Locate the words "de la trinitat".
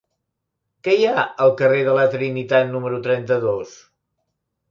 1.89-2.67